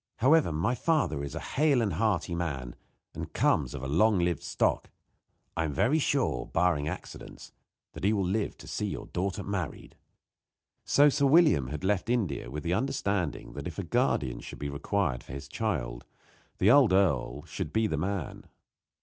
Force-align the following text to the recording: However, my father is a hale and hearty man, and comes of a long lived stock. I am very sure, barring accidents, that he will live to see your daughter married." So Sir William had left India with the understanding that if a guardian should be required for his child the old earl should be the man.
However, 0.17 0.51
my 0.51 0.73
father 0.73 1.23
is 1.23 1.35
a 1.35 1.39
hale 1.39 1.79
and 1.79 1.93
hearty 1.93 2.33
man, 2.33 2.75
and 3.13 3.31
comes 3.33 3.75
of 3.75 3.83
a 3.83 3.87
long 3.87 4.17
lived 4.17 4.41
stock. 4.41 4.89
I 5.55 5.63
am 5.63 5.73
very 5.73 5.99
sure, 5.99 6.47
barring 6.47 6.87
accidents, 6.87 7.51
that 7.93 8.03
he 8.03 8.11
will 8.11 8.25
live 8.25 8.57
to 8.57 8.67
see 8.67 8.87
your 8.87 9.05
daughter 9.05 9.43
married." 9.43 9.95
So 10.85 11.09
Sir 11.09 11.27
William 11.27 11.67
had 11.67 11.83
left 11.83 12.09
India 12.09 12.49
with 12.49 12.63
the 12.63 12.73
understanding 12.73 13.53
that 13.53 13.67
if 13.67 13.77
a 13.77 13.83
guardian 13.83 14.39
should 14.39 14.57
be 14.57 14.69
required 14.69 15.21
for 15.23 15.33
his 15.33 15.47
child 15.47 16.03
the 16.57 16.71
old 16.71 16.93
earl 16.93 17.43
should 17.45 17.71
be 17.71 17.85
the 17.85 17.95
man. 17.97 18.45